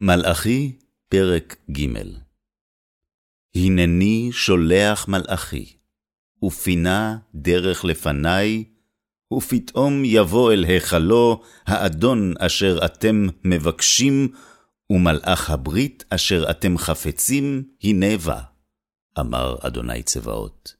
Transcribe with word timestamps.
מלאכי, 0.00 0.72
פרק 1.08 1.56
ג' 1.70 1.86
הנני 3.56 4.28
שולח 4.32 5.08
מלאכי, 5.08 5.76
ופינה 6.44 7.16
דרך 7.34 7.84
לפני, 7.84 8.64
ופתאום 9.32 10.02
יבוא 10.04 10.52
אל 10.52 10.64
היכלו 10.64 11.42
האדון 11.66 12.34
אשר 12.38 12.78
אתם 12.84 13.26
מבקשים, 13.44 14.28
ומלאך 14.90 15.50
הברית 15.50 16.04
אשר 16.10 16.50
אתם 16.50 16.78
חפצים, 16.78 17.64
הנה 17.82 18.18
בא, 18.26 18.40
אמר 19.20 19.56
אדוני 19.60 20.02
צבאות. 20.02 20.74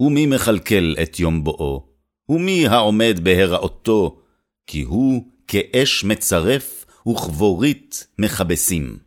ומי 0.00 0.26
מכלכל 0.26 0.94
את 1.02 1.20
יום 1.20 1.44
בואו? 1.44 1.86
ומי 2.28 2.66
העומד 2.66 3.20
בהיראותו? 3.22 4.22
כי 4.66 4.82
הוא 4.82 5.24
כאש 5.48 6.04
מצרף, 6.04 6.79
וכבורית 7.08 8.06
מכבסים. 8.18 8.98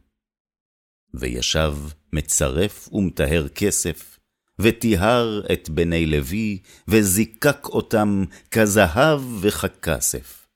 וישב 1.14 1.74
מצרף 2.14 2.90
ומטהר 2.92 3.48
כסף, 3.56 4.20
וטיהר 4.60 5.42
את 5.54 5.70
בני 5.70 6.06
לוי, 6.06 6.60
וזיקק 6.88 7.66
אותם 7.66 8.24
כזהב 8.52 9.22
וככסף. 9.42 10.48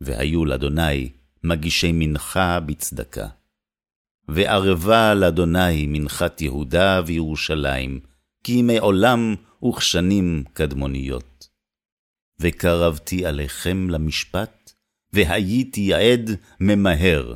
והיו 0.00 0.44
לאדוני 0.44 1.10
מגישי 1.44 1.90
מנחה 1.92 2.60
בצדקה. 2.60 3.28
וערבה 4.28 5.14
לאדוני 5.14 5.86
מנחת 5.86 6.40
יהודה 6.40 7.00
וירושלים, 7.06 8.00
כי 8.44 8.62
מעולם 8.62 9.34
וכשנים 9.64 10.44
קדמוניות. 10.52 11.48
וקרבתי 12.40 13.26
עליכם 13.26 13.90
למשפט, 13.90 14.72
והייתי 15.12 15.94
עד 15.94 16.30
ממהר, 16.60 17.34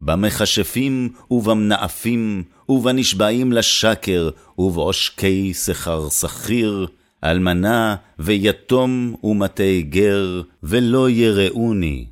במכשפים 0.00 1.14
ובמנאפים, 1.30 2.44
ובנשבעים 2.68 3.52
לשקר, 3.52 4.30
ובעושקי 4.58 5.54
שכר 5.54 6.08
שכיר, 6.08 6.86
אלמנה 7.24 7.96
ויתום 8.18 9.16
ומטה 9.24 9.80
גר, 9.80 10.42
ולא 10.62 11.10
יראוני, 11.10 12.06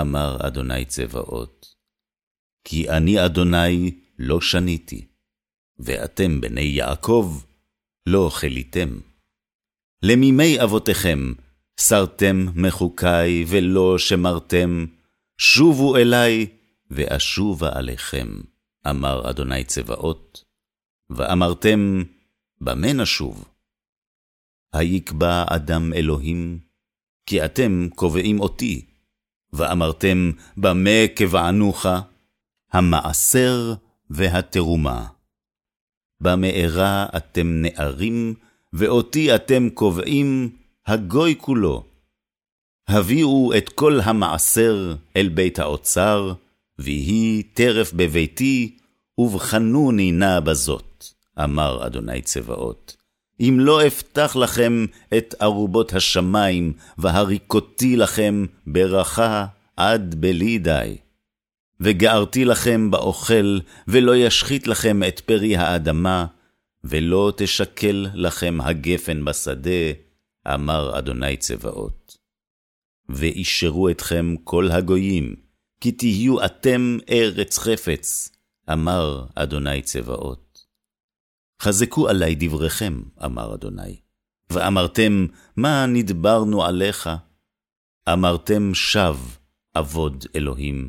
אמר 0.00 0.36
אדוני 0.40 0.84
צבאות. 0.84 1.66
כי 2.64 2.90
אני 2.90 3.24
אדוני 3.24 3.90
לא 4.18 4.40
שניתי, 4.40 5.06
ואתם 5.78 6.40
בני 6.40 6.60
יעקב 6.60 7.42
לא 8.06 8.30
חליתם. 8.32 9.00
למימי 10.02 10.62
אבותיכם 10.62 11.32
סרתם 11.80 12.46
מחוקי 12.54 13.44
ולא 13.48 13.98
שמרתם, 13.98 14.86
שובו 15.38 15.96
אלי, 15.96 16.46
ואשובה 16.90 17.68
עליכם, 17.72 18.28
אמר 18.90 19.30
אדוני 19.30 19.64
צבאות. 19.64 20.44
ואמרתם, 21.10 22.02
במה 22.60 22.92
נשוב? 22.92 23.48
היקבע 24.72 25.44
אדם 25.48 25.92
אלוהים, 25.92 26.58
כי 27.26 27.44
אתם 27.44 27.88
קובעים 27.94 28.40
אותי. 28.40 28.84
ואמרתם, 29.52 30.30
במה 30.56 31.06
קבענוך? 31.16 31.86
המעשר 32.72 33.74
והתרומה. 34.10 35.06
במארה 36.20 37.06
אתם 37.16 37.46
נערים, 37.46 38.34
ואותי 38.72 39.34
אתם 39.34 39.68
קובעים 39.74 40.59
הגוי 40.90 41.34
כולו. 41.38 41.84
הביאו 42.88 43.52
את 43.56 43.68
כל 43.68 44.00
המעשר 44.00 44.94
אל 45.16 45.28
בית 45.28 45.58
האוצר, 45.58 46.32
ויהי 46.78 47.42
טרף 47.42 47.92
בביתי, 47.92 48.76
ובחנוני 49.18 50.12
נא 50.12 50.40
בזאת, 50.40 51.04
אמר 51.44 51.86
אדוני 51.86 52.22
צבאות. 52.22 52.96
אם 53.40 53.56
לא 53.60 53.86
אפתח 53.86 54.36
לכם 54.36 54.86
את 55.16 55.34
ארובות 55.42 55.94
השמיים, 55.94 56.72
והריקותי 56.98 57.96
לכם 57.96 58.46
ברכה 58.66 59.46
עד 59.76 60.14
בלי 60.14 60.58
די. 60.58 60.96
וגערתי 61.80 62.44
לכם 62.44 62.90
באוכל, 62.90 63.58
ולא 63.88 64.16
ישחית 64.16 64.66
לכם 64.66 65.02
את 65.08 65.20
פרי 65.20 65.56
האדמה, 65.56 66.26
ולא 66.84 67.32
תשקל 67.36 68.06
לכם 68.14 68.58
הגפן 68.60 69.24
בשדה, 69.24 70.09
אמר 70.46 70.98
אדוני 70.98 71.36
צבאות. 71.36 72.16
ואישרו 73.08 73.88
אתכם 73.88 74.34
כל 74.44 74.70
הגויים, 74.70 75.36
כי 75.80 75.92
תהיו 75.92 76.44
אתם 76.44 76.98
ארץ 77.10 77.58
חפץ, 77.58 78.30
אמר 78.72 79.26
אדוני 79.34 79.82
צבאות. 79.82 80.66
חזקו 81.62 82.08
עלי 82.08 82.34
דבריכם, 82.34 83.02
אמר 83.24 83.54
אדוני, 83.54 84.00
ואמרתם, 84.52 85.26
מה 85.56 85.86
נדברנו 85.86 86.64
עליך? 86.64 87.10
אמרתם 88.12 88.74
שב, 88.74 89.16
אבוד 89.78 90.24
אלוהים, 90.36 90.88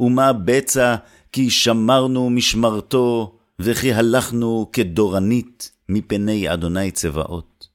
ומה 0.00 0.32
בצע 0.32 0.96
כי 1.32 1.50
שמרנו 1.50 2.30
משמרתו, 2.30 3.38
וכי 3.58 3.92
הלכנו 3.92 4.70
כדורנית 4.72 5.72
מפני 5.88 6.52
אדוני 6.52 6.90
צבאות. 6.90 7.68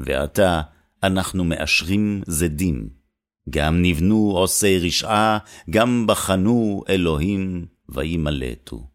ועתה 0.00 0.62
אנחנו 1.02 1.44
מאשרים 1.44 2.22
זדים. 2.26 2.88
גם 3.50 3.82
נבנו 3.82 4.32
עושי 4.36 4.78
רשעה, 4.78 5.38
גם 5.70 6.06
בחנו 6.06 6.84
אלוהים, 6.88 7.66
וימלטו. 7.88 8.88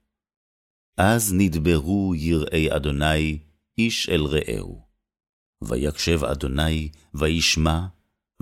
אז 0.97 1.33
נדברו 1.33 2.15
יראי 2.15 2.75
אדוני, 2.75 3.39
איש 3.77 4.09
אל 4.09 4.21
רעהו. 4.21 4.81
ויקשב 5.63 6.23
אדוני, 6.23 6.89
וישמע, 7.13 7.85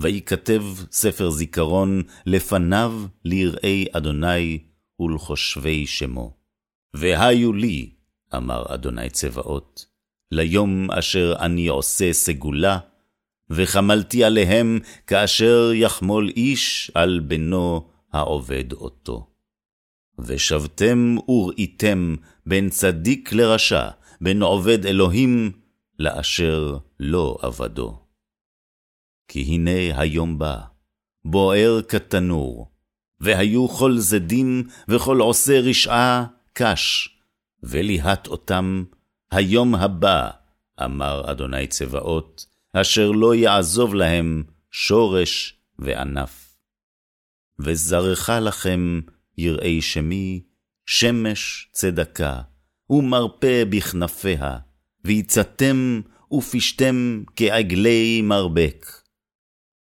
ויכתב 0.00 0.62
ספר 0.90 1.30
זיכרון 1.30 2.02
לפניו 2.26 3.06
ליראי 3.24 3.86
אדוני 3.92 4.58
ולחושבי 5.00 5.86
שמו. 5.86 6.36
והיו 6.96 7.52
לי, 7.52 7.94
אמר 8.36 8.74
אדוני 8.74 9.10
צבאות, 9.10 9.86
ליום 10.32 10.90
אשר 10.90 11.34
אני 11.40 11.66
עושה 11.66 12.12
סגולה, 12.12 12.78
וחמלתי 13.50 14.24
עליהם 14.24 14.78
כאשר 15.06 15.70
יחמול 15.74 16.28
איש 16.36 16.90
על 16.94 17.20
בנו 17.20 17.88
העובד 18.12 18.72
אותו. 18.72 19.26
ושבתם 20.18 21.16
וראיתם 21.28 22.16
בין 22.46 22.70
צדיק 22.70 23.32
לרשע, 23.32 23.88
בין 24.20 24.42
עובד 24.42 24.86
אלוהים 24.86 25.52
לאשר 25.98 26.78
לא 27.00 27.38
עבדו. 27.42 27.98
כי 29.28 29.42
הנה 29.42 30.00
היום 30.00 30.38
בא, 30.38 30.58
בוער 31.24 31.80
כתנור, 31.88 32.70
והיו 33.20 33.68
כל 33.68 33.98
זדים 33.98 34.62
וכל 34.88 35.20
עושה 35.20 35.60
רשעה 35.60 36.26
קש, 36.52 37.08
וליהט 37.62 38.26
אותם 38.26 38.84
היום 39.30 39.74
הבא, 39.74 40.30
אמר 40.84 41.30
אדוני 41.30 41.66
צבאות, 41.66 42.46
אשר 42.72 43.10
לא 43.10 43.34
יעזוב 43.34 43.94
להם 43.94 44.42
שורש 44.70 45.60
וענף. 45.78 46.56
וזרחה 47.58 48.40
לכם, 48.40 49.00
יראי 49.38 49.82
שמי, 49.82 50.42
שמש 50.86 51.68
צדקה, 51.72 52.40
ומרפא 52.90 53.64
בכנפיה, 53.64 54.58
ויצאתם 55.04 56.00
ופשתם 56.32 57.22
כעגלי 57.36 58.22
מרבק. 58.22 58.86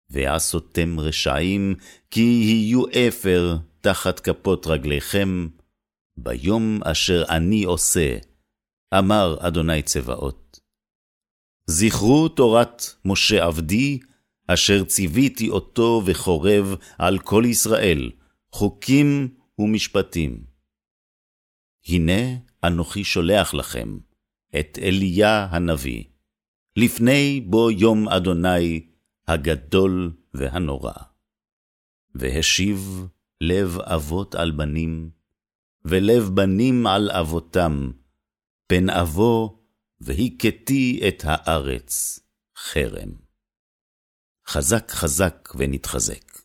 ועשותם 0.09 0.99
רשעים, 0.99 1.75
כי 2.11 2.21
יהיו 2.21 2.83
אפר 2.87 3.57
תחת 3.81 4.19
כפות 4.19 4.67
רגליכם, 4.67 5.47
ביום 6.17 6.79
אשר 6.83 7.23
אני 7.29 7.63
עושה, 7.63 8.17
אמר 8.93 9.35
אדוני 9.39 9.81
צבאות. 9.81 10.59
זכרו 11.67 12.29
תורת 12.29 12.83
משה 13.05 13.45
עבדי, 13.45 13.99
אשר 14.47 14.83
ציוויתי 14.83 15.49
אותו 15.49 16.01
וחורב 16.05 16.75
על 16.97 17.19
כל 17.19 17.43
ישראל, 17.45 18.11
חוקים 18.51 19.35
ומשפטים. 19.59 20.43
הנה 21.87 22.37
אנוכי 22.63 23.03
שולח 23.03 23.53
לכם 23.53 23.97
את 24.59 24.79
אליה 24.81 25.47
הנביא, 25.51 26.03
לפני 26.75 27.41
בו 27.45 27.71
יום 27.71 28.09
אדוני 28.09 28.87
הגדול 29.27 30.13
והנורא. 30.33 30.93
והשיב 32.15 33.07
לב 33.41 33.79
אבות 33.79 34.35
על 34.35 34.51
בנים, 34.51 35.09
ולב 35.85 36.29
בנים 36.33 36.87
על 36.87 37.11
אבותם, 37.11 37.91
פן 38.67 38.89
אבוא, 38.89 39.49
והכיתי 40.01 41.01
את 41.07 41.23
הארץ 41.25 42.19
חרם. 42.57 43.09
חזק 44.47 44.91
חזק 44.91 45.49
ונתחזק. 45.55 46.36